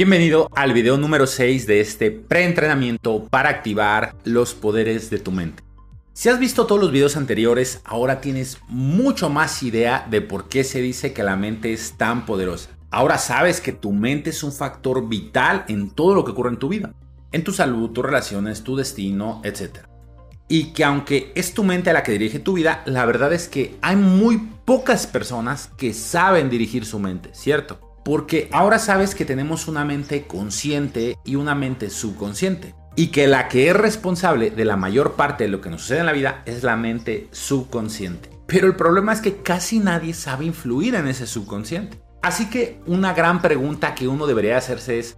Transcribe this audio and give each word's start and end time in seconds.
Bienvenido 0.00 0.48
al 0.56 0.72
video 0.72 0.96
número 0.96 1.26
6 1.26 1.66
de 1.66 1.80
este 1.80 2.10
preentrenamiento 2.10 3.26
para 3.28 3.50
activar 3.50 4.16
los 4.24 4.54
poderes 4.54 5.10
de 5.10 5.18
tu 5.18 5.30
mente. 5.30 5.62
Si 6.14 6.30
has 6.30 6.38
visto 6.38 6.64
todos 6.64 6.80
los 6.80 6.90
videos 6.90 7.18
anteriores, 7.18 7.82
ahora 7.84 8.22
tienes 8.22 8.56
mucho 8.68 9.28
más 9.28 9.62
idea 9.62 10.06
de 10.08 10.22
por 10.22 10.48
qué 10.48 10.64
se 10.64 10.80
dice 10.80 11.12
que 11.12 11.22
la 11.22 11.36
mente 11.36 11.74
es 11.74 11.98
tan 11.98 12.24
poderosa. 12.24 12.70
Ahora 12.90 13.18
sabes 13.18 13.60
que 13.60 13.72
tu 13.72 13.92
mente 13.92 14.30
es 14.30 14.42
un 14.42 14.52
factor 14.52 15.06
vital 15.06 15.66
en 15.68 15.90
todo 15.90 16.14
lo 16.14 16.24
que 16.24 16.30
ocurre 16.30 16.48
en 16.48 16.58
tu 16.58 16.70
vida, 16.70 16.94
en 17.30 17.44
tu 17.44 17.52
salud, 17.52 17.90
tus 17.90 18.02
relaciones, 18.02 18.64
tu 18.64 18.76
destino, 18.76 19.42
etc. 19.44 19.80
Y 20.48 20.72
que 20.72 20.82
aunque 20.82 21.30
es 21.34 21.52
tu 21.52 21.62
mente 21.62 21.92
la 21.92 22.02
que 22.02 22.12
dirige 22.12 22.38
tu 22.38 22.54
vida, 22.54 22.82
la 22.86 23.04
verdad 23.04 23.34
es 23.34 23.48
que 23.48 23.76
hay 23.82 23.96
muy 23.96 24.38
pocas 24.64 25.06
personas 25.06 25.68
que 25.76 25.92
saben 25.92 26.48
dirigir 26.48 26.86
su 26.86 26.98
mente, 26.98 27.28
¿cierto? 27.34 27.89
Porque 28.10 28.48
ahora 28.50 28.80
sabes 28.80 29.14
que 29.14 29.24
tenemos 29.24 29.68
una 29.68 29.84
mente 29.84 30.26
consciente 30.26 31.16
y 31.24 31.36
una 31.36 31.54
mente 31.54 31.90
subconsciente. 31.90 32.74
Y 32.96 33.12
que 33.12 33.28
la 33.28 33.46
que 33.46 33.68
es 33.68 33.76
responsable 33.76 34.50
de 34.50 34.64
la 34.64 34.76
mayor 34.76 35.12
parte 35.12 35.44
de 35.44 35.50
lo 35.50 35.60
que 35.60 35.70
nos 35.70 35.82
sucede 35.82 36.00
en 36.00 36.06
la 36.06 36.12
vida 36.12 36.42
es 36.44 36.64
la 36.64 36.74
mente 36.74 37.28
subconsciente. 37.30 38.28
Pero 38.48 38.66
el 38.66 38.74
problema 38.74 39.12
es 39.12 39.20
que 39.20 39.42
casi 39.42 39.78
nadie 39.78 40.12
sabe 40.12 40.44
influir 40.44 40.96
en 40.96 41.06
ese 41.06 41.24
subconsciente. 41.24 42.02
Así 42.20 42.50
que 42.50 42.80
una 42.84 43.14
gran 43.14 43.40
pregunta 43.40 43.94
que 43.94 44.08
uno 44.08 44.26
debería 44.26 44.58
hacerse 44.58 44.98
es, 44.98 45.16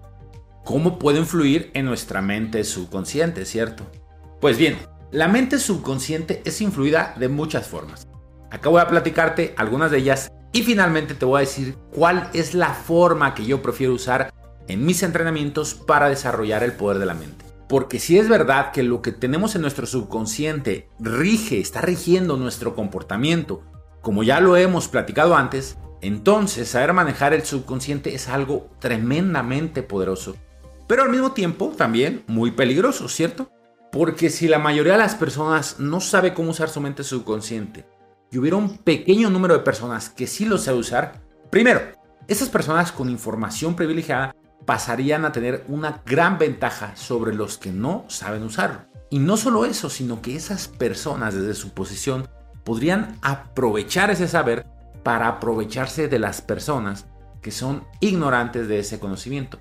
¿cómo 0.62 0.98
puedo 0.98 1.16
influir 1.16 1.70
en 1.72 1.86
nuestra 1.86 2.20
mente 2.20 2.62
subconsciente, 2.62 3.46
cierto? 3.46 3.90
Pues 4.38 4.58
bien, 4.58 4.76
la 5.12 5.28
mente 5.28 5.58
subconsciente 5.58 6.42
es 6.44 6.60
influida 6.60 7.14
de 7.18 7.30
muchas 7.30 7.68
formas. 7.68 8.06
Acá 8.50 8.68
voy 8.68 8.82
a 8.82 8.88
platicarte 8.88 9.54
algunas 9.56 9.90
de 9.90 9.96
ellas 9.96 10.30
y 10.52 10.62
finalmente 10.62 11.14
te 11.14 11.24
voy 11.24 11.38
a 11.38 11.40
decir 11.40 11.76
cuál 11.90 12.28
es 12.34 12.54
la 12.54 12.74
forma 12.74 13.34
que 13.34 13.46
yo 13.46 13.62
prefiero 13.62 13.94
usar 13.94 14.32
en 14.68 14.84
mis 14.84 15.02
entrenamientos 15.02 15.74
para 15.74 16.08
desarrollar 16.08 16.62
el 16.62 16.72
poder 16.72 16.98
de 16.98 17.06
la 17.06 17.14
mente. 17.14 17.44
Porque 17.68 17.98
si 17.98 18.18
es 18.18 18.28
verdad 18.28 18.70
que 18.70 18.82
lo 18.82 19.00
que 19.00 19.12
tenemos 19.12 19.54
en 19.54 19.62
nuestro 19.62 19.86
subconsciente 19.86 20.90
rige, 21.00 21.58
está 21.58 21.80
rigiendo 21.80 22.36
nuestro 22.36 22.74
comportamiento, 22.74 23.62
como 24.02 24.22
ya 24.22 24.40
lo 24.40 24.56
hemos 24.56 24.88
platicado 24.88 25.36
antes, 25.36 25.78
entonces 26.02 26.68
saber 26.68 26.92
manejar 26.92 27.32
el 27.32 27.44
subconsciente 27.44 28.14
es 28.14 28.28
algo 28.28 28.68
tremendamente 28.78 29.82
poderoso. 29.82 30.36
Pero 30.86 31.04
al 31.04 31.10
mismo 31.10 31.32
tiempo 31.32 31.72
también 31.74 32.24
muy 32.26 32.50
peligroso, 32.50 33.08
¿cierto? 33.08 33.50
Porque 33.90 34.28
si 34.28 34.48
la 34.48 34.58
mayoría 34.58 34.92
de 34.92 34.98
las 34.98 35.14
personas 35.14 35.78
no 35.78 36.00
sabe 36.00 36.34
cómo 36.34 36.50
usar 36.50 36.68
su 36.68 36.80
mente 36.80 37.04
subconsciente 37.04 37.86
y 38.32 38.38
hubiera 38.38 38.56
un 38.56 38.78
pequeño 38.78 39.28
número 39.28 39.54
de 39.54 39.60
personas 39.60 40.08
que 40.08 40.26
sí 40.26 40.46
lo 40.46 40.56
sabe 40.56 40.78
usar, 40.78 41.20
primero, 41.50 41.82
esas 42.26 42.48
personas 42.48 42.90
con 42.90 43.10
información 43.10 43.76
privilegiada 43.76 44.34
pasarían 44.64 45.26
a 45.26 45.32
tener 45.32 45.64
una 45.68 46.02
gran 46.06 46.38
ventaja 46.38 46.96
sobre 46.96 47.34
los 47.34 47.58
que 47.58 47.72
no 47.72 48.06
saben 48.08 48.42
usarlo. 48.42 48.80
Y 49.10 49.18
no 49.18 49.36
solo 49.36 49.66
eso, 49.66 49.90
sino 49.90 50.22
que 50.22 50.34
esas 50.34 50.66
personas 50.66 51.34
desde 51.34 51.52
su 51.52 51.74
posición 51.74 52.28
podrían 52.64 53.18
aprovechar 53.20 54.10
ese 54.10 54.26
saber 54.28 54.64
para 55.02 55.28
aprovecharse 55.28 56.08
de 56.08 56.18
las 56.18 56.40
personas 56.40 57.06
que 57.42 57.50
son 57.50 57.84
ignorantes 58.00 58.66
de 58.66 58.78
ese 58.78 58.98
conocimiento 58.98 59.58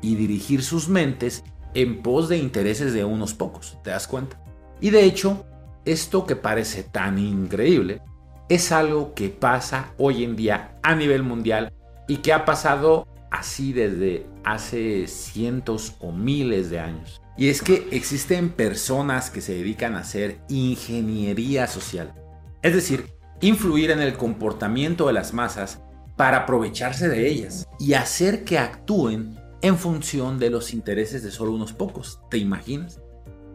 y 0.00 0.14
dirigir 0.14 0.62
sus 0.62 0.88
mentes 0.88 1.44
en 1.74 2.00
pos 2.00 2.28
de 2.28 2.38
intereses 2.38 2.94
de 2.94 3.04
unos 3.04 3.34
pocos, 3.34 3.76
¿te 3.82 3.90
das 3.90 4.06
cuenta? 4.06 4.40
Y 4.80 4.90
de 4.90 5.04
hecho, 5.04 5.44
esto 5.84 6.24
que 6.24 6.36
parece 6.36 6.84
tan 6.84 7.18
increíble 7.18 8.00
es 8.48 8.72
algo 8.72 9.14
que 9.14 9.28
pasa 9.28 9.92
hoy 9.98 10.24
en 10.24 10.36
día 10.36 10.78
a 10.82 10.94
nivel 10.94 11.22
mundial 11.22 11.72
y 12.06 12.18
que 12.18 12.32
ha 12.32 12.44
pasado 12.44 13.06
así 13.30 13.72
desde 13.72 14.26
hace 14.44 15.06
cientos 15.06 15.94
o 16.00 16.12
miles 16.12 16.70
de 16.70 16.80
años. 16.80 17.20
Y 17.36 17.48
es 17.48 17.62
que 17.62 17.88
existen 17.90 18.50
personas 18.50 19.30
que 19.30 19.40
se 19.40 19.54
dedican 19.54 19.96
a 19.96 20.00
hacer 20.00 20.38
ingeniería 20.48 21.66
social. 21.66 22.14
Es 22.62 22.74
decir, 22.74 23.06
influir 23.40 23.90
en 23.90 24.00
el 24.00 24.16
comportamiento 24.16 25.08
de 25.08 25.14
las 25.14 25.34
masas 25.34 25.80
para 26.16 26.38
aprovecharse 26.38 27.08
de 27.08 27.28
ellas 27.28 27.66
y 27.80 27.94
hacer 27.94 28.44
que 28.44 28.58
actúen 28.58 29.36
en 29.62 29.78
función 29.78 30.38
de 30.38 30.50
los 30.50 30.72
intereses 30.72 31.22
de 31.22 31.30
solo 31.30 31.52
unos 31.52 31.72
pocos. 31.72 32.20
¿Te 32.30 32.38
imaginas? 32.38 33.00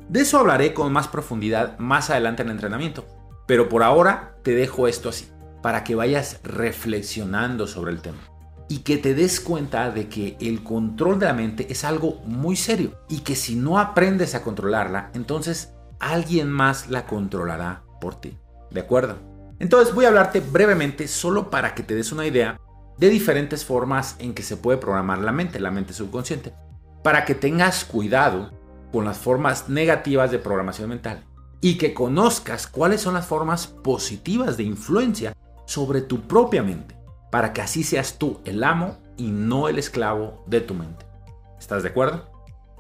De 0.10 0.22
eso 0.22 0.40
hablaré 0.40 0.74
con 0.74 0.92
más 0.92 1.08
profundidad 1.08 1.78
más 1.78 2.10
adelante 2.10 2.42
en 2.42 2.50
el 2.50 2.56
entrenamiento. 2.56 3.06
Pero 3.50 3.68
por 3.68 3.82
ahora 3.82 4.36
te 4.44 4.54
dejo 4.54 4.88
esto 4.88 5.10
así, 5.10 5.28
para 5.64 5.84
que 5.84 5.96
vayas 5.96 6.40
reflexionando 6.44 7.66
sobre 7.66 7.92
el 7.92 8.00
tema. 8.00 8.20
Y 8.68 8.82
que 8.82 9.00
te 9.00 9.16
des 9.16 9.40
cuenta 9.40 9.90
de 9.90 10.08
que 10.08 10.38
el 10.40 10.64
control 10.64 11.18
de 11.18 11.26
la 11.26 11.34
mente 11.34 11.66
es 11.72 11.84
algo 11.84 12.22
muy 12.26 12.56
serio. 12.56 13.00
Y 13.10 13.22
que 13.22 13.36
si 13.36 13.56
no 13.56 13.80
aprendes 13.80 14.36
a 14.36 14.44
controlarla, 14.44 15.10
entonces 15.16 15.74
alguien 16.00 16.48
más 16.48 16.92
la 16.92 17.08
controlará 17.08 17.82
por 18.00 18.22
ti. 18.22 18.38
¿De 18.70 18.82
acuerdo? 18.82 19.18
Entonces 19.58 19.96
voy 19.96 20.06
a 20.06 20.10
hablarte 20.10 20.42
brevemente 20.42 21.08
solo 21.08 21.50
para 21.50 21.74
que 21.74 21.82
te 21.82 21.96
des 21.96 22.12
una 22.12 22.28
idea 22.28 22.60
de 23.00 23.10
diferentes 23.10 23.66
formas 23.66 24.16
en 24.20 24.36
que 24.36 24.44
se 24.44 24.58
puede 24.58 24.78
programar 24.78 25.18
la 25.18 25.32
mente, 25.32 25.60
la 25.60 25.72
mente 25.72 25.94
subconsciente. 25.94 26.54
Para 27.04 27.26
que 27.26 27.34
tengas 27.34 27.84
cuidado 27.84 28.52
con 28.92 29.06
las 29.06 29.18
formas 29.18 29.70
negativas 29.70 30.30
de 30.30 30.38
programación 30.38 30.90
mental 30.90 31.24
y 31.62 31.78
que 31.78 31.94
conozcas 31.94 32.68
cuáles 32.68 33.02
son 33.02 33.14
las 33.14 33.26
formas 33.26 33.68
positivas 33.68 34.58
de 34.58 34.64
influencia 34.64 35.36
sobre 35.66 36.02
tu 36.02 36.22
propia 36.22 36.64
mente, 36.64 36.96
para 37.32 37.54
que 37.54 37.62
así 37.62 37.84
seas 37.84 38.18
tú 38.18 38.40
el 38.46 38.64
amo 38.64 38.98
y 39.18 39.28
no 39.32 39.68
el 39.68 39.78
esclavo 39.78 40.44
de 40.48 40.62
tu 40.62 40.74
mente. 40.74 41.06
¿Estás 41.60 41.84
de 41.84 41.90
acuerdo? 41.90 42.32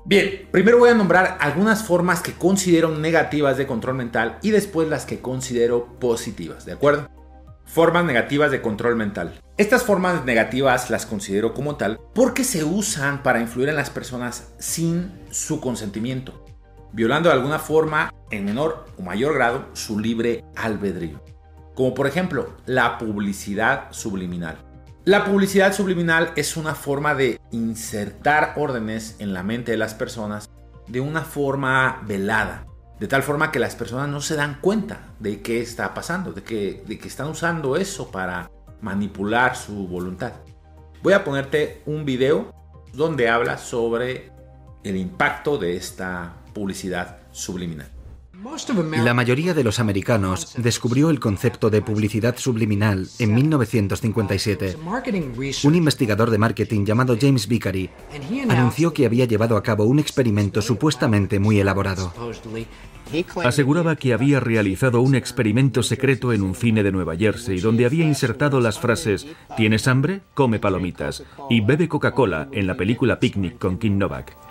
Bien, 0.05 0.47
primero 0.51 0.79
voy 0.79 0.89
a 0.89 0.95
nombrar 0.95 1.37
algunas 1.41 1.83
formas 1.83 2.21
que 2.21 2.33
considero 2.33 2.89
negativas 2.89 3.57
de 3.57 3.67
control 3.67 3.95
mental 3.95 4.39
y 4.41 4.51
después 4.51 4.87
las 4.87 5.05
que 5.05 5.19
considero 5.19 5.99
positivas, 5.99 6.65
¿de 6.65 6.71
acuerdo? 6.71 7.09
Formas 7.65 8.05
negativas 8.05 8.49
de 8.49 8.61
control 8.61 8.95
mental. 8.95 9.39
Estas 9.57 9.83
formas 9.83 10.25
negativas 10.25 10.89
las 10.89 11.05
considero 11.05 11.53
como 11.53 11.75
tal 11.75 11.99
porque 12.15 12.43
se 12.43 12.63
usan 12.63 13.21
para 13.21 13.41
influir 13.41 13.69
en 13.69 13.75
las 13.75 13.89
personas 13.89 14.47
sin 14.57 15.11
su 15.29 15.59
consentimiento 15.59 16.48
violando 16.91 17.29
de 17.29 17.35
alguna 17.35 17.59
forma, 17.59 18.13
en 18.31 18.45
menor 18.45 18.85
o 18.97 19.01
mayor 19.01 19.33
grado, 19.33 19.65
su 19.73 19.99
libre 19.99 20.43
albedrío. 20.55 21.21
Como 21.75 21.93
por 21.93 22.07
ejemplo, 22.07 22.57
la 22.65 22.97
publicidad 22.97 23.91
subliminal. 23.91 24.57
La 25.05 25.25
publicidad 25.25 25.73
subliminal 25.73 26.33
es 26.35 26.57
una 26.57 26.75
forma 26.75 27.15
de 27.15 27.39
insertar 27.51 28.53
órdenes 28.57 29.15
en 29.19 29.33
la 29.33 29.43
mente 29.43 29.71
de 29.71 29.77
las 29.77 29.93
personas 29.93 30.49
de 30.87 30.99
una 30.99 31.21
forma 31.21 32.01
velada, 32.05 32.65
de 32.99 33.07
tal 33.07 33.23
forma 33.23 33.51
que 33.51 33.59
las 33.59 33.75
personas 33.75 34.09
no 34.09 34.21
se 34.21 34.35
dan 34.35 34.59
cuenta 34.59 35.13
de 35.19 35.41
qué 35.41 35.61
está 35.61 35.93
pasando, 35.93 36.33
de 36.33 36.43
que, 36.43 36.83
de 36.85 36.99
que 36.99 37.07
están 37.07 37.27
usando 37.27 37.77
eso 37.77 38.11
para 38.11 38.51
manipular 38.81 39.55
su 39.55 39.87
voluntad. 39.87 40.33
Voy 41.01 41.13
a 41.13 41.23
ponerte 41.23 41.81
un 41.85 42.03
video 42.05 42.53
donde 42.93 43.29
habla 43.29 43.57
sobre 43.57 44.31
el 44.83 44.97
impacto 44.97 45.57
de 45.57 45.77
esta 45.77 46.35
publicidad 46.59 47.19
subliminal. 47.31 47.89
La 49.03 49.13
mayoría 49.13 49.53
de 49.53 49.63
los 49.63 49.79
americanos 49.79 50.55
descubrió 50.57 51.09
el 51.09 51.19
concepto 51.21 51.69
de 51.69 51.81
publicidad 51.81 52.35
subliminal 52.37 53.07
en 53.17 53.33
1957. 53.33 54.75
Un 55.63 55.75
investigador 55.75 56.29
de 56.29 56.37
marketing 56.37 56.85
llamado 56.85 57.17
James 57.19 57.47
Vickery 57.47 57.89
anunció 58.49 58.93
que 58.93 59.05
había 59.05 59.23
llevado 59.23 59.55
a 59.55 59.63
cabo 59.63 59.85
un 59.85 59.99
experimento 59.99 60.61
supuestamente 60.61 61.39
muy 61.39 61.59
elaborado. 61.59 62.13
Aseguraba 63.43 63.95
que 63.95 64.13
había 64.13 64.41
realizado 64.41 64.99
un 64.99 65.15
experimento 65.15 65.81
secreto 65.81 66.33
en 66.33 66.43
un 66.43 66.55
cine 66.55 66.83
de 66.83 66.91
Nueva 66.91 67.15
Jersey 67.15 67.59
donde 67.59 67.85
había 67.85 68.05
insertado 68.05 68.59
las 68.59 68.79
frases 68.79 69.27
¿Tienes 69.55 69.87
hambre? 69.87 70.21
Come 70.33 70.59
palomitas 70.59 71.23
y 71.49 71.61
bebe 71.61 71.87
Coca-Cola 71.87 72.49
en 72.51 72.67
la 72.67 72.75
película 72.75 73.19
Picnic 73.19 73.57
con 73.57 73.77
Kim 73.77 73.97
Novak. 73.97 74.48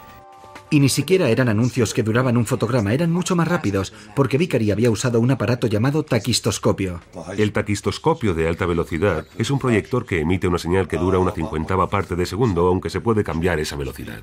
Y 0.71 0.81
ni 0.81 0.89
siquiera 0.89 1.31
eran 1.31 1.49
anuncios 1.49 1.95
que 1.95 2.03
duraban 2.03 2.37
un 2.37 2.45
fotograma, 2.45 2.93
eran 2.93 3.11
mucho 3.11 3.35
más 3.35 3.49
rápidos, 3.49 3.95
porque 4.15 4.37
Vicari 4.37 4.71
había 4.71 4.91
usado 4.91 5.19
un 5.19 5.31
aparato 5.31 5.67
llamado 5.67 6.03
taquistoscopio. 6.03 7.01
El 7.37 7.53
taquistoscopio 7.53 8.35
de 8.35 8.49
alta 8.49 8.67
velocidad 8.67 9.27
es 9.39 9.51
un 9.51 9.59
proyector 9.59 10.05
que 10.05 10.21
emite 10.21 10.47
una 10.47 10.59
señal 10.59 10.87
que 10.87 10.99
dura 10.99 11.19
una 11.19 11.33
cincuentava 11.33 11.89
parte 11.89 12.17
de 12.17 12.27
segundo, 12.27 12.67
aunque 12.67 12.91
se 12.91 13.01
puede 13.01 13.25
cambiar 13.25 13.59
esa 13.61 13.77
velocidad. 13.77 14.21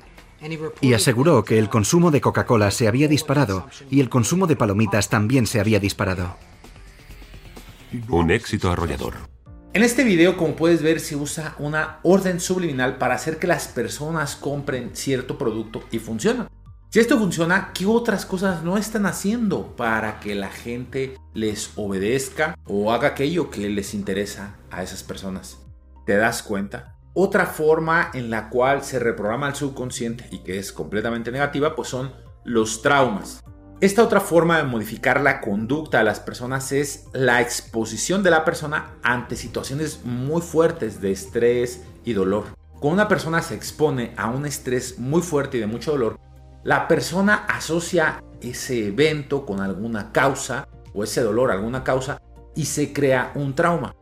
Y 0.80 0.92
aseguró 0.92 1.44
que 1.44 1.58
el 1.58 1.68
consumo 1.68 2.10
de 2.10 2.20
Coca-Cola 2.20 2.70
se 2.70 2.86
había 2.86 3.08
disparado 3.08 3.66
y 3.90 4.00
el 4.00 4.08
consumo 4.08 4.46
de 4.46 4.56
palomitas 4.56 5.08
también 5.08 5.46
se 5.46 5.60
había 5.60 5.80
disparado. 5.80 6.36
Un 8.08 8.30
éxito 8.30 8.70
arrollador. 8.70 9.35
En 9.76 9.82
este 9.82 10.04
video, 10.04 10.38
como 10.38 10.56
puedes 10.56 10.80
ver, 10.80 11.00
se 11.00 11.16
usa 11.16 11.54
una 11.58 11.98
orden 12.02 12.40
subliminal 12.40 12.96
para 12.96 13.14
hacer 13.14 13.36
que 13.36 13.46
las 13.46 13.68
personas 13.68 14.34
compren 14.34 14.96
cierto 14.96 15.36
producto 15.36 15.84
y 15.90 15.98
funciona. 15.98 16.48
Si 16.88 16.98
esto 16.98 17.18
funciona, 17.18 17.72
¿qué 17.74 17.84
otras 17.84 18.24
cosas 18.24 18.62
no 18.62 18.78
están 18.78 19.04
haciendo 19.04 19.76
para 19.76 20.18
que 20.18 20.34
la 20.34 20.48
gente 20.48 21.18
les 21.34 21.72
obedezca 21.76 22.56
o 22.64 22.90
haga 22.90 23.08
aquello 23.08 23.50
que 23.50 23.68
les 23.68 23.92
interesa 23.92 24.56
a 24.70 24.82
esas 24.82 25.02
personas? 25.02 25.58
¿Te 26.06 26.16
das 26.16 26.42
cuenta? 26.42 26.96
Otra 27.12 27.44
forma 27.44 28.10
en 28.14 28.30
la 28.30 28.48
cual 28.48 28.82
se 28.82 28.98
reprograma 28.98 29.46
el 29.46 29.56
subconsciente 29.56 30.26
y 30.30 30.38
que 30.38 30.58
es 30.58 30.72
completamente 30.72 31.30
negativa, 31.30 31.76
pues 31.76 31.88
son 31.88 32.14
los 32.46 32.80
traumas. 32.80 33.44
Esta 33.78 34.02
otra 34.02 34.20
forma 34.20 34.56
de 34.56 34.64
modificar 34.64 35.20
la 35.20 35.42
conducta 35.42 35.98
de 35.98 36.04
las 36.04 36.18
personas 36.18 36.72
es 36.72 37.04
la 37.12 37.42
exposición 37.42 38.22
de 38.22 38.30
la 38.30 38.42
persona 38.42 38.92
ante 39.02 39.36
situaciones 39.36 40.00
muy 40.02 40.40
fuertes 40.40 41.02
de 41.02 41.12
estrés 41.12 41.82
y 42.02 42.14
dolor. 42.14 42.44
Cuando 42.80 43.02
una 43.02 43.08
persona 43.08 43.42
se 43.42 43.54
expone 43.54 44.14
a 44.16 44.30
un 44.30 44.46
estrés 44.46 44.98
muy 44.98 45.20
fuerte 45.20 45.58
y 45.58 45.60
de 45.60 45.66
mucho 45.66 45.90
dolor, 45.92 46.18
la 46.64 46.88
persona 46.88 47.44
asocia 47.48 48.24
ese 48.40 48.86
evento 48.86 49.44
con 49.44 49.60
alguna 49.60 50.10
causa 50.10 50.68
o 50.94 51.04
ese 51.04 51.20
dolor 51.20 51.50
alguna 51.50 51.84
causa 51.84 52.18
y 52.54 52.64
se 52.64 52.94
crea 52.94 53.32
un 53.34 53.54
trauma. 53.54 53.94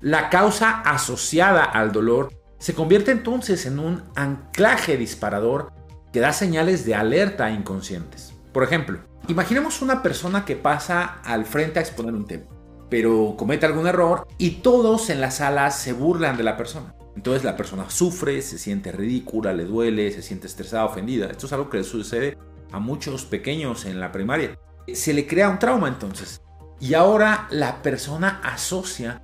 La 0.00 0.30
causa 0.30 0.80
asociada 0.80 1.64
al 1.64 1.92
dolor 1.92 2.32
se 2.58 2.72
convierte 2.72 3.10
entonces 3.10 3.66
en 3.66 3.80
un 3.80 4.02
anclaje 4.16 4.96
disparador 4.96 5.70
que 6.10 6.20
da 6.20 6.32
señales 6.32 6.86
de 6.86 6.94
alerta 6.94 7.50
inconscientes. 7.50 8.39
Por 8.52 8.64
ejemplo, 8.64 9.00
Imaginemos 9.28 9.80
una 9.80 10.02
persona 10.02 10.44
que 10.44 10.56
pasa 10.56 11.20
al 11.22 11.44
frente 11.44 11.78
a 11.78 11.82
exponer 11.82 12.14
un 12.14 12.26
tema, 12.26 12.46
pero 12.88 13.36
comete 13.38 13.66
algún 13.66 13.86
error 13.86 14.26
y 14.38 14.62
todos 14.62 15.08
en 15.10 15.20
la 15.20 15.30
sala 15.30 15.70
se 15.70 15.92
burlan 15.92 16.36
de 16.36 16.42
la 16.42 16.56
persona. 16.56 16.94
Entonces 17.14 17.44
la 17.44 17.56
persona 17.56 17.88
sufre, 17.90 18.42
se 18.42 18.58
siente 18.58 18.90
ridícula, 18.90 19.52
le 19.52 19.64
duele, 19.64 20.10
se 20.10 20.22
siente 20.22 20.46
estresada, 20.46 20.84
ofendida. 20.84 21.26
Esto 21.26 21.46
es 21.46 21.52
algo 21.52 21.70
que 21.70 21.78
le 21.78 21.84
sucede 21.84 22.38
a 22.72 22.80
muchos 22.80 23.24
pequeños 23.24 23.84
en 23.84 24.00
la 24.00 24.10
primaria. 24.10 24.58
Se 24.92 25.12
le 25.12 25.26
crea 25.26 25.48
un 25.48 25.58
trauma 25.58 25.86
entonces. 25.86 26.40
Y 26.80 26.94
ahora 26.94 27.46
la 27.50 27.82
persona 27.82 28.40
asocia 28.42 29.22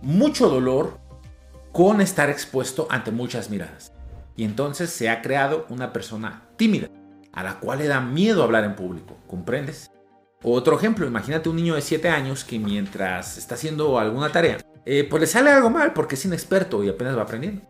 mucho 0.00 0.48
dolor 0.48 1.00
con 1.72 2.00
estar 2.00 2.30
expuesto 2.30 2.86
ante 2.88 3.10
muchas 3.10 3.50
miradas. 3.50 3.92
Y 4.36 4.44
entonces 4.44 4.90
se 4.90 5.10
ha 5.10 5.20
creado 5.20 5.66
una 5.68 5.92
persona 5.92 6.48
tímida 6.56 6.88
a 7.34 7.42
la 7.42 7.58
cual 7.58 7.80
le 7.80 7.88
da 7.88 8.00
miedo 8.00 8.42
hablar 8.42 8.64
en 8.64 8.76
público, 8.76 9.16
¿comprendes? 9.26 9.90
Otro 10.42 10.76
ejemplo, 10.76 11.06
imagínate 11.06 11.48
un 11.48 11.56
niño 11.56 11.74
de 11.74 11.80
7 11.80 12.08
años 12.08 12.44
que 12.44 12.58
mientras 12.58 13.38
está 13.38 13.54
haciendo 13.54 13.98
alguna 13.98 14.30
tarea, 14.30 14.58
eh, 14.84 15.06
pues 15.08 15.20
le 15.20 15.26
sale 15.26 15.50
algo 15.50 15.70
mal 15.70 15.92
porque 15.92 16.14
es 16.14 16.24
inexperto 16.24 16.84
y 16.84 16.88
apenas 16.88 17.16
va 17.16 17.22
aprendiendo. 17.22 17.62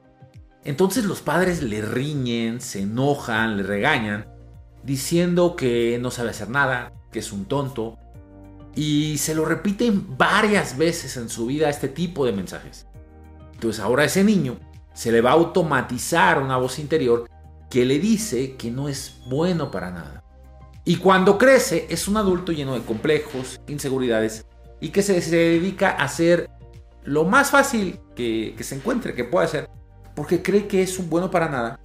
Entonces 0.65 1.05
los 1.05 1.21
padres 1.21 1.63
le 1.63 1.83
riñen, 1.83 2.61
se 2.61 2.83
enojan, 2.83 3.57
le 3.57 3.63
regañan, 3.63 4.27
diciendo 4.83 5.57
que 5.57 5.99
no 6.01 6.11
sabe 6.11 6.31
hacer 6.31 6.51
nada, 6.51 6.93
que 7.13 7.21
es 7.21 7.33
un 7.33 7.45
tonto, 7.45 7.99
y 8.75 9.19
se 9.19 9.35
lo 9.35 9.45
repiten 9.45 10.19
varias 10.19 10.77
veces 10.77 11.17
en 11.17 11.29
su 11.29 11.47
vida 11.47 11.71
este 11.71 11.89
tipo 11.89 12.27
de 12.27 12.33
mensajes. 12.33 12.87
Entonces 13.53 13.81
ahora 13.83 14.05
ese 14.05 14.25
niño 14.25 14.59
se 14.93 15.13
le 15.13 15.21
va 15.21 15.31
a 15.31 15.35
automatizar 15.35 16.43
una 16.43 16.57
voz 16.57 16.79
interior 16.79 17.29
que 17.71 17.85
le 17.85 17.99
dice 17.99 18.57
que 18.57 18.71
no 18.71 18.89
es 18.89 19.21
bueno 19.29 19.71
para 19.71 19.91
nada. 19.91 20.25
Y 20.85 20.97
cuando 20.97 21.39
crece 21.39 21.87
es 21.89 22.09
un 22.09 22.17
adulto 22.17 22.53
lleno 22.53 22.75
de 22.75 22.83
complejos, 22.83 23.59
inseguridades 23.67 24.45
y 24.81 24.91
que 24.91 25.03
se, 25.03 25.19
dedica 25.21 25.91
a 25.91 26.05
hacer 26.05 26.51
lo 27.05 27.25
más 27.25 27.51
fácil 27.51 28.01
que, 28.15 28.55
se 28.61 28.75
encuentre, 28.75 29.15
que 29.15 29.25
pueda 29.25 29.47
hacer, 29.47 29.71
porque 30.15 30.43
cree 30.43 30.67
que 30.67 30.83
es 30.83 30.99
un 30.99 31.09
bueno 31.09 31.31
para 31.31 31.49
nada 31.49 31.81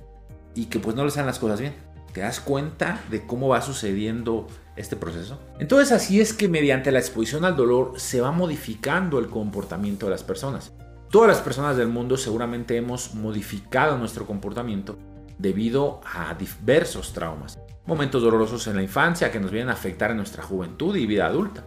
y 0.54 0.66
que 0.66 0.80
pues 0.80 0.96
no 0.96 1.06
le 1.06 1.12
salen 1.12 1.28
las 1.28 1.40
cosas 1.40 1.62
bien. 1.62 1.74
¿Te 2.14 2.22
das 2.22 2.42
cuenta 2.42 3.02
de 3.10 3.26
cómo 3.26 3.48
va 3.48 3.62
sucediendo 3.62 4.48
este 4.76 4.98
proceso? 4.98 5.40
Entonces 5.60 5.94
así 5.94 6.20
es 6.20 6.34
que 6.34 6.50
mediante 6.50 6.92
la 6.92 7.00
exposición 7.00 7.46
al 7.46 7.56
dolor 7.56 7.94
se 7.98 8.20
va 8.20 8.32
modificando 8.32 9.20
el 9.20 9.30
comportamiento 9.30 10.08
de 10.08 10.12
las 10.12 10.24
personas. 10.24 10.74
Todas 11.10 11.30
las 11.30 11.40
personas 11.40 11.78
del 11.78 11.88
mundo 11.88 12.18
seguramente 12.18 12.76
hemos 12.76 13.16
modificado 13.16 13.98
nuestro 13.98 14.28
comportamiento 14.28 14.98
debido 15.40 16.02
a 16.14 16.36
diversos 16.36 17.14
traumas, 17.14 17.58
momentos 17.86 18.22
dolorosos 18.22 18.68
en 18.68 18.76
la 18.76 18.84
infancia 18.84 19.32
que 19.32 19.40
nos 19.40 19.50
vienen 19.50 19.70
a 19.70 19.74
afectar 19.74 20.12
en 20.12 20.18
nuestra 20.18 20.44
juventud 20.44 20.96
y 20.96 21.08
vida 21.08 21.26
adulta. 21.26 21.66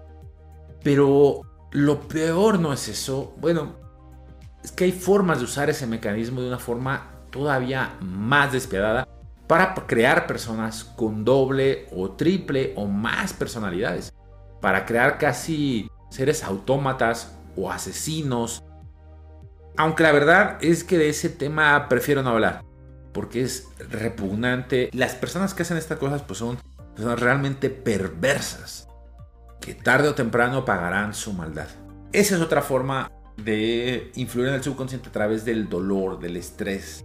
Pero 0.84 1.40
lo 1.72 2.00
peor 2.06 2.60
no 2.60 2.72
es 2.72 2.86
eso, 2.88 3.34
bueno, 3.38 3.74
es 4.62 4.70
que 4.70 4.84
hay 4.84 4.92
formas 4.92 5.38
de 5.38 5.44
usar 5.44 5.70
ese 5.70 5.86
mecanismo 5.86 6.42
de 6.42 6.48
una 6.48 6.58
forma 6.58 7.10
todavía 7.30 7.96
más 8.00 8.52
despiadada 8.52 9.08
para 9.48 9.74
crear 9.74 10.26
personas 10.26 10.84
con 10.84 11.24
doble 11.24 11.86
o 11.96 12.10
triple 12.10 12.74
o 12.76 12.86
más 12.86 13.32
personalidades, 13.32 14.12
para 14.60 14.84
crear 14.84 15.18
casi 15.18 15.90
seres 16.10 16.44
autómatas 16.44 17.38
o 17.56 17.70
asesinos. 17.70 18.62
Aunque 19.78 20.02
la 20.02 20.12
verdad 20.12 20.58
es 20.60 20.84
que 20.84 20.98
de 20.98 21.08
ese 21.08 21.30
tema 21.30 21.88
prefiero 21.88 22.22
no 22.22 22.30
hablar 22.30 22.71
porque 23.12 23.42
es 23.42 23.68
repugnante. 23.90 24.90
Las 24.92 25.14
personas 25.14 25.54
que 25.54 25.62
hacen 25.62 25.76
estas 25.76 25.98
cosas 25.98 26.22
pues 26.22 26.38
son 26.38 26.58
personas 26.94 27.20
realmente 27.20 27.70
perversas, 27.70 28.88
que 29.60 29.74
tarde 29.74 30.08
o 30.08 30.14
temprano 30.14 30.64
pagarán 30.64 31.14
su 31.14 31.32
maldad. 31.32 31.68
Esa 32.12 32.36
es 32.36 32.40
otra 32.40 32.62
forma 32.62 33.10
de 33.36 34.10
influir 34.14 34.48
en 34.48 34.54
el 34.54 34.62
subconsciente 34.62 35.08
a 35.08 35.12
través 35.12 35.44
del 35.44 35.68
dolor, 35.68 36.20
del 36.20 36.36
estrés. 36.36 37.04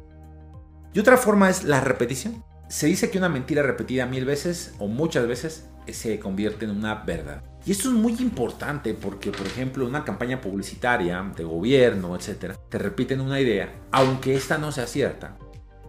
Y 0.93 0.99
otra 0.99 1.17
forma 1.17 1.49
es 1.49 1.63
la 1.63 1.81
repetición. 1.81 2.43
Se 2.69 2.87
dice 2.87 3.09
que 3.09 3.17
una 3.17 3.29
mentira 3.29 3.63
repetida 3.63 4.05
mil 4.05 4.25
veces 4.25 4.73
o 4.79 4.87
muchas 4.87 5.27
veces 5.27 5.69
se 5.93 6.19
convierte 6.19 6.65
en 6.65 6.71
una 6.71 6.95
verdad. 6.95 7.43
Y 7.65 7.71
esto 7.71 7.89
es 7.89 7.95
muy 7.95 8.15
importante 8.19 8.93
porque, 8.93 9.31
por 9.31 9.45
ejemplo, 9.45 9.85
una 9.85 10.03
campaña 10.03 10.39
publicitaria 10.41 11.31
de 11.35 11.43
gobierno, 11.43 12.15
etcétera, 12.15 12.55
te 12.69 12.77
repiten 12.77 13.21
una 13.21 13.39
idea, 13.39 13.73
aunque 13.91 14.35
esta 14.35 14.57
no 14.57 14.71
sea 14.71 14.87
cierta, 14.87 15.37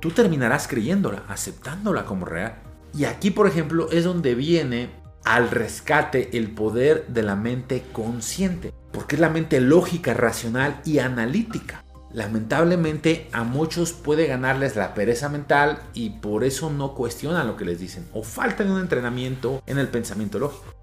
tú 0.00 0.10
terminarás 0.10 0.68
creyéndola, 0.68 1.24
aceptándola 1.28 2.04
como 2.04 2.24
real. 2.24 2.54
Y 2.96 3.04
aquí, 3.04 3.30
por 3.30 3.46
ejemplo, 3.46 3.90
es 3.90 4.04
donde 4.04 4.34
viene 4.34 4.90
al 5.24 5.50
rescate 5.50 6.36
el 6.36 6.50
poder 6.50 7.06
de 7.08 7.22
la 7.22 7.36
mente 7.36 7.84
consciente, 7.92 8.72
porque 8.92 9.16
es 9.16 9.20
la 9.20 9.28
mente 9.28 9.60
lógica, 9.60 10.14
racional 10.14 10.80
y 10.84 11.00
analítica. 11.00 11.84
Lamentablemente 12.12 13.28
a 13.32 13.44
muchos 13.44 13.92
puede 13.92 14.26
ganarles 14.26 14.76
la 14.76 14.94
pereza 14.94 15.28
mental 15.28 15.80
y 15.92 16.10
por 16.10 16.44
eso 16.44 16.70
no 16.70 16.94
cuestionan 16.94 17.46
lo 17.46 17.56
que 17.56 17.66
les 17.66 17.78
dicen 17.78 18.08
o 18.14 18.22
faltan 18.22 18.70
un 18.70 18.80
entrenamiento 18.80 19.62
en 19.66 19.78
el 19.78 19.88
pensamiento 19.88 20.38
lógico. 20.38 20.74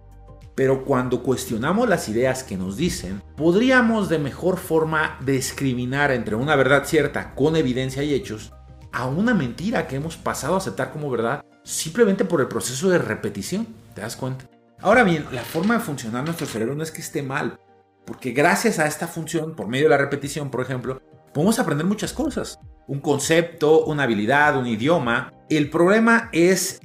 Pero 0.54 0.86
cuando 0.86 1.24
cuestionamos 1.24 1.90
las 1.90 2.08
ideas 2.08 2.44
que 2.44 2.56
nos 2.56 2.78
dicen, 2.78 3.22
podríamos 3.36 4.08
de 4.08 4.20
mejor 4.20 4.58
forma 4.58 5.18
discriminar 5.26 6.12
entre 6.12 6.36
una 6.36 6.56
verdad 6.56 6.86
cierta 6.86 7.34
con 7.34 7.56
evidencia 7.56 8.04
y 8.04 8.14
hechos 8.14 8.54
a 8.96 9.08
una 9.08 9.34
mentira 9.34 9.88
que 9.88 9.98
hemos 9.98 10.16
pasado 10.16 10.54
a 10.54 10.58
aceptar 10.58 10.94
como 10.94 11.10
verdad 11.10 11.44
simplemente 11.64 12.24
por 12.24 12.40
el 12.40 12.48
proceso 12.48 12.90
de 12.90 12.98
repetición. 12.98 13.68
¿Te 13.94 14.00
das 14.00 14.16
cuenta? 14.16 14.46
Ahora 14.80 15.04
bien, 15.04 15.26
la 15.34 15.42
forma 15.42 15.74
de 15.74 15.80
funcionar 15.82 16.24
nuestro 16.24 16.48
cerebro 16.48 16.76
no 16.76 16.84
es 16.84 16.92
que 16.92 17.02
esté 17.02 17.22
mal, 17.22 17.60
porque 18.06 18.32
gracias 18.32 18.80
a 18.80 18.88
esta 18.88 19.08
función, 19.08 19.54
por 19.54 19.68
medio 19.68 19.86
de 19.86 19.90
la 19.90 19.98
repetición, 19.98 20.50
por 20.50 20.62
ejemplo, 20.62 21.02
podemos 21.34 21.60
aprender 21.60 21.86
muchas 21.86 22.14
cosas. 22.14 22.58
Un 22.88 23.02
concepto, 23.02 23.84
una 23.84 24.04
habilidad, 24.04 24.58
un 24.58 24.68
idioma. 24.68 25.34
El 25.50 25.70
problema 25.70 26.30
es 26.32 26.80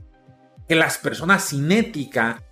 que 0.66 0.74
las 0.74 0.98
personas 0.98 1.44
sin 1.44 1.70
ética 1.70 2.42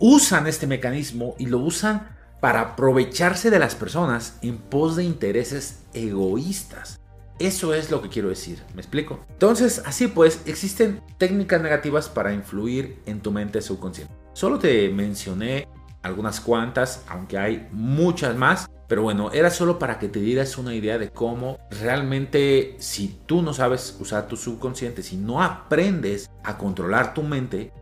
usan 0.00 0.48
este 0.48 0.66
mecanismo 0.66 1.36
y 1.38 1.46
lo 1.46 1.58
usan 1.58 2.16
para 2.40 2.60
aprovecharse 2.60 3.48
de 3.50 3.60
las 3.60 3.76
personas 3.76 4.38
en 4.42 4.58
pos 4.58 4.96
de 4.96 5.04
intereses 5.04 5.84
egoístas. 5.94 7.01
Eso 7.38 7.74
es 7.74 7.90
lo 7.90 8.02
que 8.02 8.08
quiero 8.08 8.28
decir, 8.28 8.62
¿me 8.74 8.80
explico? 8.80 9.20
Entonces, 9.30 9.82
así 9.84 10.06
pues, 10.06 10.42
existen 10.46 11.02
técnicas 11.18 11.60
negativas 11.60 12.08
para 12.08 12.32
influir 12.32 13.02
en 13.06 13.20
tu 13.20 13.32
mente 13.32 13.60
subconsciente. 13.60 14.14
Solo 14.32 14.58
te 14.58 14.88
mencioné 14.90 15.68
algunas 16.02 16.40
cuantas, 16.40 17.04
aunque 17.08 17.38
hay 17.38 17.68
muchas 17.72 18.36
más, 18.36 18.68
pero 18.88 19.02
bueno, 19.02 19.30
era 19.32 19.50
solo 19.50 19.78
para 19.78 19.98
que 19.98 20.08
te 20.08 20.20
dieras 20.20 20.58
una 20.58 20.74
idea 20.74 20.98
de 20.98 21.10
cómo 21.10 21.58
realmente 21.70 22.76
si 22.78 23.20
tú 23.26 23.42
no 23.42 23.54
sabes 23.54 23.96
usar 24.00 24.28
tu 24.28 24.36
subconsciente, 24.36 25.02
si 25.02 25.16
no 25.16 25.42
aprendes 25.42 26.30
a 26.44 26.58
controlar 26.58 27.14
tu 27.14 27.22
mente, 27.22 27.72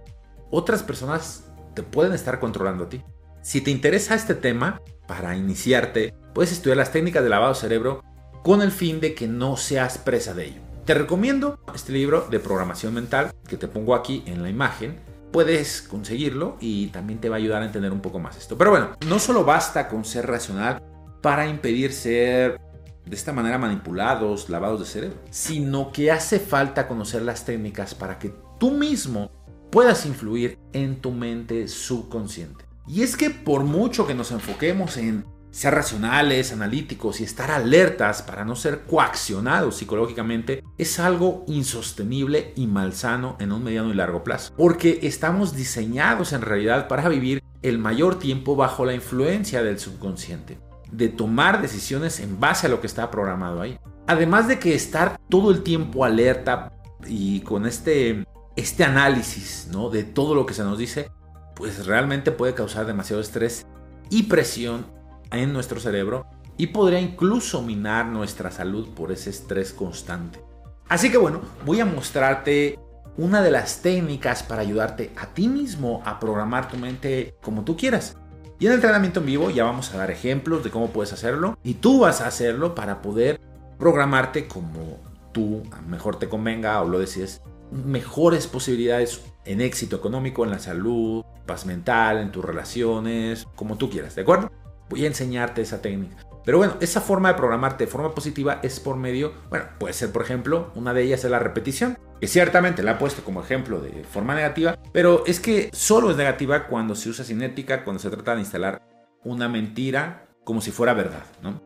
otras 0.50 0.82
personas 0.82 1.44
te 1.74 1.82
pueden 1.82 2.12
estar 2.12 2.38
controlando 2.40 2.84
a 2.84 2.88
ti. 2.88 3.02
Si 3.42 3.60
te 3.60 3.70
interesa 3.70 4.14
este 4.14 4.34
tema, 4.34 4.80
para 5.06 5.36
iniciarte, 5.36 6.14
puedes 6.34 6.52
estudiar 6.52 6.76
las 6.76 6.92
técnicas 6.92 7.24
de 7.24 7.30
lavado 7.30 7.54
cerebro 7.54 8.04
con 8.42 8.62
el 8.62 8.72
fin 8.72 9.00
de 9.00 9.14
que 9.14 9.28
no 9.28 9.56
seas 9.56 9.98
presa 9.98 10.34
de 10.34 10.46
ello. 10.46 10.60
Te 10.84 10.94
recomiendo 10.94 11.58
este 11.74 11.92
libro 11.92 12.26
de 12.30 12.40
programación 12.40 12.94
mental 12.94 13.32
que 13.46 13.56
te 13.56 13.68
pongo 13.68 13.94
aquí 13.94 14.22
en 14.26 14.42
la 14.42 14.48
imagen. 14.48 14.98
Puedes 15.30 15.82
conseguirlo 15.82 16.56
y 16.60 16.88
también 16.88 17.20
te 17.20 17.28
va 17.28 17.36
a 17.36 17.38
ayudar 17.38 17.62
a 17.62 17.66
entender 17.66 17.92
un 17.92 18.00
poco 18.00 18.18
más 18.18 18.36
esto. 18.36 18.58
Pero 18.58 18.70
bueno, 18.70 18.90
no 19.06 19.18
solo 19.18 19.44
basta 19.44 19.88
con 19.88 20.04
ser 20.04 20.26
racional 20.26 20.82
para 21.20 21.46
impedir 21.46 21.92
ser 21.92 22.60
de 23.04 23.16
esta 23.16 23.32
manera 23.32 23.58
manipulados, 23.58 24.48
lavados 24.48 24.80
de 24.80 24.86
cerebro, 24.86 25.18
sino 25.30 25.92
que 25.92 26.10
hace 26.10 26.38
falta 26.38 26.88
conocer 26.88 27.22
las 27.22 27.44
técnicas 27.44 27.94
para 27.94 28.18
que 28.18 28.34
tú 28.58 28.72
mismo 28.72 29.30
puedas 29.70 30.06
influir 30.06 30.58
en 30.72 31.00
tu 31.00 31.12
mente 31.12 31.68
subconsciente. 31.68 32.64
Y 32.88 33.02
es 33.02 33.16
que 33.16 33.30
por 33.30 33.62
mucho 33.64 34.06
que 34.06 34.14
nos 34.14 34.32
enfoquemos 34.32 34.96
en 34.96 35.24
ser 35.50 35.74
racionales, 35.74 36.52
analíticos 36.52 37.20
y 37.20 37.24
estar 37.24 37.50
alertas 37.50 38.22
para 38.22 38.44
no 38.44 38.56
ser 38.56 38.82
coaccionados 38.82 39.76
psicológicamente 39.76 40.62
es 40.78 40.98
algo 40.98 41.44
insostenible 41.48 42.52
y 42.56 42.66
malsano 42.66 43.36
en 43.40 43.52
un 43.52 43.64
mediano 43.64 43.90
y 43.90 43.94
largo 43.94 44.22
plazo. 44.22 44.52
Porque 44.56 45.00
estamos 45.02 45.54
diseñados 45.54 46.32
en 46.32 46.42
realidad 46.42 46.88
para 46.88 47.08
vivir 47.08 47.42
el 47.62 47.78
mayor 47.78 48.18
tiempo 48.18 48.56
bajo 48.56 48.84
la 48.84 48.94
influencia 48.94 49.62
del 49.62 49.78
subconsciente, 49.78 50.58
de 50.90 51.08
tomar 51.08 51.60
decisiones 51.60 52.20
en 52.20 52.40
base 52.40 52.66
a 52.66 52.70
lo 52.70 52.80
que 52.80 52.86
está 52.86 53.10
programado 53.10 53.60
ahí. 53.60 53.78
Además 54.06 54.48
de 54.48 54.58
que 54.58 54.74
estar 54.74 55.20
todo 55.28 55.50
el 55.50 55.62
tiempo 55.62 56.04
alerta 56.04 56.72
y 57.06 57.40
con 57.40 57.66
este, 57.66 58.24
este 58.56 58.84
análisis 58.84 59.68
¿no? 59.70 59.90
de 59.90 60.04
todo 60.04 60.34
lo 60.34 60.46
que 60.46 60.54
se 60.54 60.64
nos 60.64 60.78
dice, 60.78 61.10
pues 61.54 61.86
realmente 61.86 62.32
puede 62.32 62.54
causar 62.54 62.86
demasiado 62.86 63.20
estrés 63.20 63.66
y 64.08 64.24
presión 64.24 64.86
en 65.30 65.52
nuestro 65.52 65.80
cerebro 65.80 66.26
y 66.56 66.68
podría 66.68 67.00
incluso 67.00 67.62
minar 67.62 68.06
nuestra 68.06 68.50
salud 68.50 68.88
por 68.94 69.12
ese 69.12 69.30
estrés 69.30 69.72
constante. 69.72 70.40
Así 70.88 71.10
que 71.10 71.18
bueno, 71.18 71.40
voy 71.64 71.80
a 71.80 71.86
mostrarte 71.86 72.78
una 73.16 73.42
de 73.42 73.50
las 73.50 73.82
técnicas 73.82 74.42
para 74.42 74.62
ayudarte 74.62 75.12
a 75.16 75.26
ti 75.26 75.48
mismo 75.48 76.02
a 76.04 76.18
programar 76.20 76.68
tu 76.68 76.76
mente 76.76 77.34
como 77.42 77.64
tú 77.64 77.76
quieras. 77.76 78.16
Y 78.58 78.66
en 78.66 78.72
el 78.72 78.76
entrenamiento 78.76 79.20
en 79.20 79.26
vivo 79.26 79.50
ya 79.50 79.64
vamos 79.64 79.94
a 79.94 79.98
dar 79.98 80.10
ejemplos 80.10 80.62
de 80.62 80.70
cómo 80.70 80.90
puedes 80.90 81.12
hacerlo 81.12 81.58
y 81.62 81.74
tú 81.74 82.00
vas 82.00 82.20
a 82.20 82.26
hacerlo 82.26 82.74
para 82.74 83.00
poder 83.00 83.40
programarte 83.78 84.46
como 84.46 84.98
tú 85.32 85.62
mejor 85.86 86.18
te 86.18 86.28
convenga 86.28 86.82
o 86.82 86.88
lo 86.88 86.98
decides. 86.98 87.40
Mejores 87.70 88.46
posibilidades 88.46 89.22
en 89.44 89.60
éxito 89.60 89.96
económico, 89.96 90.44
en 90.44 90.50
la 90.50 90.58
salud, 90.58 91.24
paz 91.46 91.66
mental, 91.66 92.18
en 92.18 92.32
tus 92.32 92.44
relaciones, 92.44 93.46
como 93.54 93.76
tú 93.76 93.88
quieras, 93.88 94.14
¿de 94.14 94.22
acuerdo? 94.22 94.50
Voy 94.90 95.04
a 95.04 95.06
enseñarte 95.06 95.62
esa 95.62 95.80
técnica. 95.80 96.16
Pero 96.44 96.58
bueno, 96.58 96.74
esa 96.80 97.00
forma 97.00 97.28
de 97.28 97.34
programarte 97.34 97.84
de 97.84 97.90
forma 97.90 98.14
positiva 98.14 98.60
es 98.62 98.80
por 98.80 98.96
medio, 98.96 99.32
bueno, 99.48 99.66
puede 99.78 99.94
ser 99.94 100.10
por 100.10 100.22
ejemplo, 100.22 100.72
una 100.74 100.92
de 100.92 101.02
ellas 101.02 101.24
es 101.24 101.30
la 101.30 101.38
repetición, 101.38 101.96
que 102.20 102.26
ciertamente 102.26 102.82
la 102.82 102.92
he 102.92 102.94
puesto 102.96 103.22
como 103.22 103.42
ejemplo 103.42 103.80
de 103.80 104.04
forma 104.04 104.34
negativa, 104.34 104.78
pero 104.92 105.22
es 105.26 105.40
que 105.40 105.70
solo 105.72 106.10
es 106.10 106.16
negativa 106.16 106.66
cuando 106.66 106.94
se 106.94 107.08
usa 107.08 107.24
cinética, 107.24 107.84
cuando 107.84 108.00
se 108.00 108.10
trata 108.10 108.34
de 108.34 108.40
instalar 108.40 108.82
una 109.24 109.48
mentira 109.48 110.26
como 110.44 110.60
si 110.60 110.70
fuera 110.70 110.92
verdad, 110.92 111.24
¿no? 111.42 111.62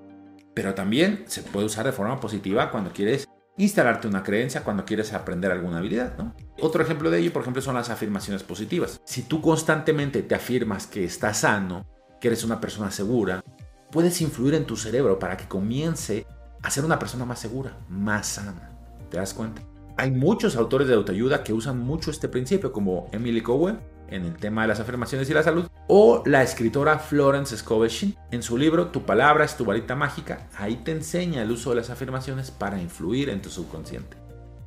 Pero 0.54 0.74
también 0.74 1.24
se 1.26 1.42
puede 1.42 1.66
usar 1.66 1.86
de 1.86 1.92
forma 1.92 2.20
positiva 2.20 2.70
cuando 2.70 2.92
quieres 2.92 3.26
instalarte 3.56 4.08
una 4.08 4.22
creencia, 4.22 4.64
cuando 4.64 4.84
quieres 4.84 5.12
aprender 5.12 5.50
alguna 5.50 5.78
habilidad, 5.78 6.16
¿no? 6.18 6.34
Otro 6.60 6.82
ejemplo 6.82 7.10
de 7.10 7.20
ello, 7.20 7.32
por 7.32 7.42
ejemplo, 7.42 7.62
son 7.62 7.76
las 7.76 7.90
afirmaciones 7.90 8.42
positivas. 8.42 9.00
Si 9.04 9.22
tú 9.22 9.40
constantemente 9.40 10.22
te 10.22 10.34
afirmas 10.34 10.86
que 10.86 11.04
estás 11.04 11.38
sano, 11.38 11.86
que 12.24 12.28
eres 12.28 12.42
una 12.42 12.58
persona 12.58 12.90
segura, 12.90 13.44
puedes 13.92 14.22
influir 14.22 14.54
en 14.54 14.64
tu 14.64 14.78
cerebro 14.78 15.18
para 15.18 15.36
que 15.36 15.46
comience 15.46 16.26
a 16.62 16.70
ser 16.70 16.82
una 16.82 16.98
persona 16.98 17.26
más 17.26 17.38
segura, 17.38 17.76
más 17.90 18.26
sana. 18.26 18.70
¿Te 19.10 19.18
das 19.18 19.34
cuenta? 19.34 19.60
Hay 19.98 20.10
muchos 20.10 20.56
autores 20.56 20.88
de 20.88 20.94
autoayuda 20.94 21.44
que 21.44 21.52
usan 21.52 21.80
mucho 21.80 22.10
este 22.10 22.30
principio, 22.30 22.72
como 22.72 23.10
Emily 23.12 23.42
Cowen 23.42 23.78
en 24.08 24.24
el 24.24 24.36
tema 24.38 24.62
de 24.62 24.68
las 24.68 24.80
afirmaciones 24.80 25.28
y 25.28 25.34
la 25.34 25.42
salud, 25.42 25.66
o 25.86 26.22
la 26.24 26.42
escritora 26.42 26.98
Florence 26.98 27.58
Scovel 27.58 27.92
en 28.30 28.42
su 28.42 28.56
libro 28.56 28.86
Tu 28.86 29.02
palabra 29.02 29.44
es 29.44 29.58
tu 29.58 29.66
varita 29.66 29.94
mágica. 29.94 30.48
Ahí 30.56 30.76
te 30.76 30.92
enseña 30.92 31.42
el 31.42 31.50
uso 31.50 31.68
de 31.68 31.76
las 31.76 31.90
afirmaciones 31.90 32.50
para 32.50 32.80
influir 32.80 33.28
en 33.28 33.42
tu 33.42 33.50
subconsciente. 33.50 34.23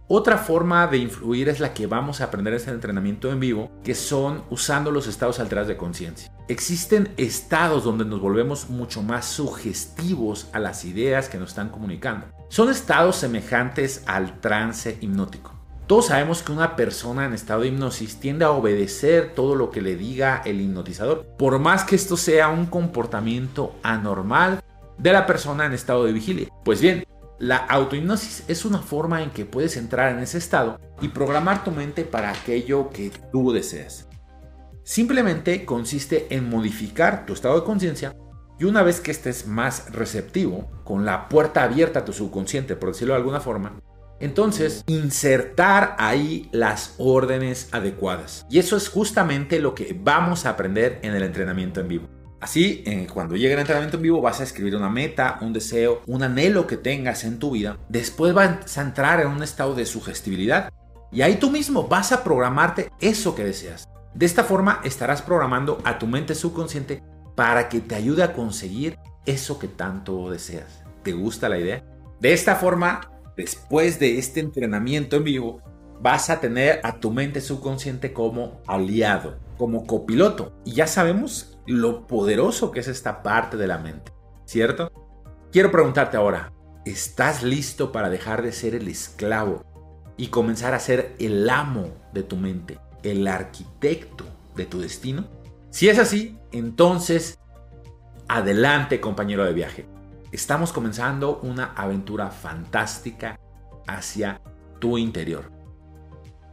Otra 0.09 0.37
forma 0.37 0.87
de 0.87 0.99
influir 0.99 1.49
es 1.49 1.59
la 1.59 1.73
que 1.73 1.85
vamos 1.85 2.21
a 2.21 2.25
aprender 2.25 2.53
en 2.53 2.59
este 2.59 2.71
entrenamiento 2.71 3.29
en 3.29 3.41
vivo, 3.41 3.69
que 3.83 3.93
son 3.93 4.41
usando 4.49 4.89
los 4.89 5.05
estados 5.05 5.41
alterados 5.41 5.67
de 5.67 5.75
conciencia. 5.75 6.31
Existen 6.47 7.09
estados 7.17 7.83
donde 7.83 8.05
nos 8.05 8.21
volvemos 8.21 8.69
mucho 8.69 9.03
más 9.03 9.25
sugestivos 9.25 10.47
a 10.53 10.59
las 10.59 10.85
ideas 10.85 11.27
que 11.27 11.37
nos 11.37 11.49
están 11.49 11.67
comunicando. 11.67 12.25
Son 12.47 12.69
estados 12.69 13.17
semejantes 13.17 14.03
al 14.07 14.39
trance 14.39 14.97
hipnótico. 15.01 15.51
Todos 15.87 16.05
sabemos 16.05 16.41
que 16.41 16.53
una 16.53 16.77
persona 16.77 17.25
en 17.25 17.33
estado 17.33 17.61
de 17.63 17.67
hipnosis 17.67 18.17
tiende 18.21 18.45
a 18.45 18.51
obedecer 18.51 19.33
todo 19.35 19.55
lo 19.55 19.71
que 19.71 19.81
le 19.81 19.97
diga 19.97 20.41
el 20.45 20.61
hipnotizador, 20.61 21.25
por 21.37 21.59
más 21.59 21.83
que 21.83 21.97
esto 21.97 22.15
sea 22.15 22.47
un 22.47 22.67
comportamiento 22.67 23.75
anormal 23.83 24.63
de 24.97 25.11
la 25.11 25.25
persona 25.25 25.65
en 25.65 25.73
estado 25.73 26.05
de 26.05 26.13
vigilia. 26.13 26.47
Pues 26.63 26.79
bien, 26.79 27.05
la 27.39 27.57
autohipnosis 27.57 28.43
es 28.47 28.65
una 28.65 28.79
forma 28.79 29.21
en 29.21 29.29
que 29.29 29.45
puedes 29.45 29.77
entrar 29.77 30.11
en 30.11 30.19
ese 30.19 30.37
estado 30.37 30.79
y 31.01 31.09
programar 31.09 31.63
tu 31.63 31.71
mente 31.71 32.03
para 32.03 32.31
aquello 32.31 32.89
que 32.89 33.11
tú 33.31 33.51
deseas. 33.51 34.07
Simplemente 34.83 35.65
consiste 35.65 36.33
en 36.33 36.49
modificar 36.49 37.25
tu 37.25 37.33
estado 37.33 37.59
de 37.59 37.65
conciencia 37.65 38.15
y 38.59 38.63
una 38.63 38.81
vez 38.81 39.01
que 39.01 39.11
estés 39.11 39.45
más 39.45 39.91
receptivo, 39.91 40.71
con 40.83 41.05
la 41.05 41.29
puerta 41.29 41.63
abierta 41.63 41.99
a 41.99 42.05
tu 42.05 42.13
subconsciente, 42.13 42.75
por 42.75 42.89
decirlo 42.89 43.13
de 43.13 43.19
alguna 43.19 43.39
forma, 43.39 43.79
entonces 44.19 44.83
insertar 44.87 45.95
ahí 45.99 46.49
las 46.51 46.95
órdenes 46.97 47.69
adecuadas. 47.71 48.47
Y 48.49 48.57
eso 48.57 48.75
es 48.75 48.89
justamente 48.89 49.59
lo 49.59 49.75
que 49.75 49.95
vamos 50.01 50.45
a 50.45 50.51
aprender 50.51 50.99
en 51.03 51.13
el 51.13 51.21
entrenamiento 51.21 51.81
en 51.81 51.87
vivo. 51.87 52.16
Así, 52.39 52.83
eh, 52.85 53.07
cuando 53.11 53.35
llegue 53.35 53.53
el 53.53 53.59
entrenamiento 53.59 53.97
en 53.97 54.03
vivo, 54.03 54.21
vas 54.21 54.39
a 54.39 54.43
escribir 54.43 54.75
una 54.75 54.89
meta, 54.89 55.39
un 55.41 55.53
deseo, 55.53 56.03
un 56.05 56.21
anhelo 56.21 56.67
que 56.67 56.77
tengas 56.77 57.23
en 57.23 57.39
tu 57.39 57.51
vida. 57.51 57.77
Después 57.89 58.33
vas 58.33 58.77
a 58.77 58.81
entrar 58.81 59.19
en 59.21 59.27
un 59.27 59.41
estado 59.41 59.73
de 59.73 59.87
sugestibilidad 59.87 60.71
y 61.11 61.21
ahí 61.21 61.37
tú 61.37 61.49
mismo 61.49 61.87
vas 61.87 62.11
a 62.11 62.23
programarte 62.23 62.91
eso 62.99 63.33
que 63.33 63.43
deseas. 63.43 63.89
De 64.13 64.25
esta 64.25 64.43
forma 64.43 64.81
estarás 64.83 65.21
programando 65.21 65.79
a 65.83 65.97
tu 65.97 66.05
mente 66.05 66.35
subconsciente 66.35 67.01
para 67.35 67.69
que 67.69 67.79
te 67.79 67.95
ayude 67.95 68.23
a 68.23 68.33
conseguir 68.33 68.97
eso 69.25 69.57
que 69.57 69.67
tanto 69.67 70.29
deseas. 70.29 70.83
¿Te 71.03 71.13
gusta 71.13 71.49
la 71.49 71.57
idea? 71.57 71.83
De 72.19 72.33
esta 72.33 72.55
forma, 72.55 73.11
después 73.35 73.99
de 73.99 74.19
este 74.19 74.41
entrenamiento 74.41 75.15
en 75.15 75.23
vivo, 75.23 75.61
vas 76.01 76.29
a 76.29 76.39
tener 76.39 76.81
a 76.83 76.99
tu 76.99 77.11
mente 77.11 77.41
subconsciente 77.41 78.13
como 78.13 78.61
aliado, 78.67 79.37
como 79.57 79.85
copiloto. 79.85 80.53
Y 80.65 80.73
ya 80.73 80.87
sabemos 80.87 81.56
lo 81.67 82.07
poderoso 82.07 82.71
que 82.71 82.79
es 82.79 82.87
esta 82.87 83.21
parte 83.21 83.57
de 83.57 83.67
la 83.67 83.77
mente, 83.77 84.11
¿cierto? 84.45 84.91
Quiero 85.51 85.71
preguntarte 85.71 86.17
ahora, 86.17 86.53
¿estás 86.85 87.43
listo 87.43 87.91
para 87.91 88.09
dejar 88.09 88.41
de 88.41 88.53
ser 88.53 88.73
el 88.73 88.87
esclavo 88.87 89.63
y 90.15 90.27
comenzar 90.27 90.73
a 90.73 90.79
ser 90.79 91.15
el 91.19 91.49
amo 91.49 91.89
de 92.13 92.23
tu 92.23 92.37
mente, 92.37 92.79
el 93.03 93.27
arquitecto 93.27 94.25
de 94.55 94.65
tu 94.65 94.79
destino? 94.79 95.27
Si 95.69 95.89
es 95.89 95.99
así, 95.99 96.39
entonces, 96.51 97.37
adelante 98.29 99.01
compañero 99.01 99.43
de 99.43 99.53
viaje. 99.53 99.85
Estamos 100.31 100.71
comenzando 100.71 101.39
una 101.43 101.73
aventura 101.73 102.31
fantástica 102.31 103.39
hacia 103.87 104.41
tu 104.79 104.97
interior. 104.97 105.51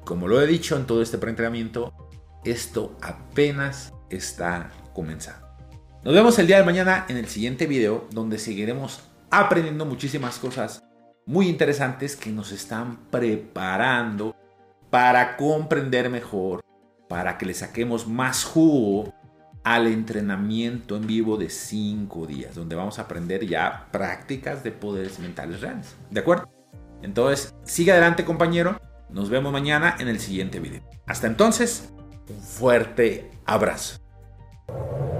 Como 0.04 0.28
lo 0.28 0.40
he 0.42 0.46
dicho 0.46 0.76
en 0.76 0.86
todo 0.86 1.02
este 1.02 1.18
preentrenamiento, 1.18 1.92
esto 2.44 2.96
apenas 3.00 3.92
está 4.10 4.70
comenzar. 4.94 5.44
Nos 6.02 6.14
vemos 6.14 6.38
el 6.38 6.46
día 6.46 6.58
de 6.58 6.64
mañana 6.64 7.04
en 7.08 7.18
el 7.18 7.28
siguiente 7.28 7.66
video 7.66 8.06
donde 8.10 8.38
seguiremos 8.38 9.00
aprendiendo 9.30 9.84
muchísimas 9.84 10.38
cosas 10.38 10.82
muy 11.26 11.48
interesantes 11.48 12.16
que 12.16 12.30
nos 12.30 12.52
están 12.52 13.10
preparando 13.10 14.36
para 14.90 15.36
comprender 15.36 16.08
mejor, 16.10 16.60
para 17.08 17.36
que 17.36 17.46
le 17.46 17.54
saquemos 17.54 18.06
más 18.06 18.44
jugo 18.44 19.12
al 19.64 19.86
entrenamiento 19.86 20.96
en 20.96 21.06
vivo 21.06 21.38
de 21.38 21.48
5 21.48 22.26
días, 22.26 22.54
donde 22.54 22.76
vamos 22.76 22.98
a 22.98 23.02
aprender 23.02 23.46
ya 23.46 23.88
prácticas 23.90 24.62
de 24.62 24.72
poderes 24.72 25.18
mentales 25.18 25.62
reales. 25.62 25.96
¿De 26.10 26.20
acuerdo? 26.20 26.50
Entonces, 27.02 27.54
sigue 27.64 27.92
adelante 27.92 28.24
compañero. 28.24 28.78
Nos 29.08 29.30
vemos 29.30 29.52
mañana 29.52 29.96
en 29.98 30.08
el 30.08 30.20
siguiente 30.20 30.60
video. 30.60 30.82
Hasta 31.06 31.26
entonces, 31.26 31.88
un 32.28 32.40
fuerte 32.40 33.30
abrazo. 33.46 34.03
you 34.68 35.13